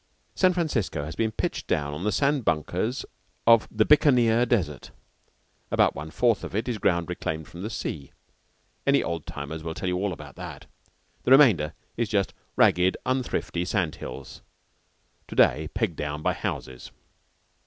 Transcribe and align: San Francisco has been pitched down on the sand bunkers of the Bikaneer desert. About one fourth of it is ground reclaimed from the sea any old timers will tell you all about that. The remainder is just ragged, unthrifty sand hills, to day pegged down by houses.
San 0.33 0.51
Francisco 0.51 1.05
has 1.05 1.15
been 1.15 1.29
pitched 1.31 1.67
down 1.67 1.93
on 1.93 2.03
the 2.03 2.11
sand 2.11 2.43
bunkers 2.43 3.05
of 3.45 3.67
the 3.69 3.85
Bikaneer 3.85 4.47
desert. 4.47 4.89
About 5.69 5.93
one 5.93 6.09
fourth 6.09 6.43
of 6.43 6.55
it 6.55 6.67
is 6.67 6.79
ground 6.79 7.07
reclaimed 7.07 7.47
from 7.47 7.61
the 7.61 7.69
sea 7.69 8.11
any 8.87 9.03
old 9.03 9.27
timers 9.27 9.61
will 9.63 9.75
tell 9.75 9.87
you 9.89 9.97
all 9.99 10.11
about 10.11 10.37
that. 10.37 10.65
The 11.21 11.29
remainder 11.29 11.75
is 11.97 12.09
just 12.09 12.33
ragged, 12.55 12.97
unthrifty 13.05 13.63
sand 13.63 13.97
hills, 13.97 14.41
to 15.27 15.35
day 15.35 15.67
pegged 15.75 15.97
down 15.97 16.23
by 16.23 16.33
houses. 16.33 16.89